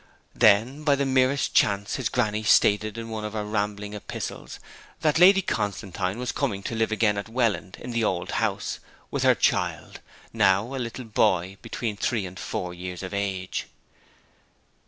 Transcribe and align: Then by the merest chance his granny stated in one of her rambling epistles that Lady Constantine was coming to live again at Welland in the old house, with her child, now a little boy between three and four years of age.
Then 0.33 0.83
by 0.83 0.95
the 0.95 1.05
merest 1.05 1.53
chance 1.53 1.97
his 1.97 2.09
granny 2.09 2.41
stated 2.41 2.97
in 2.97 3.09
one 3.09 3.23
of 3.23 3.33
her 3.33 3.45
rambling 3.45 3.93
epistles 3.93 4.59
that 5.01 5.19
Lady 5.19 5.43
Constantine 5.43 6.17
was 6.17 6.31
coming 6.31 6.63
to 6.63 6.73
live 6.73 6.91
again 6.91 7.19
at 7.19 7.29
Welland 7.29 7.77
in 7.79 7.91
the 7.91 8.03
old 8.03 8.31
house, 8.41 8.79
with 9.11 9.21
her 9.21 9.35
child, 9.35 9.99
now 10.33 10.73
a 10.73 10.77
little 10.81 11.05
boy 11.05 11.59
between 11.61 11.97
three 11.97 12.25
and 12.25 12.39
four 12.39 12.73
years 12.73 13.03
of 13.03 13.13
age. 13.13 13.67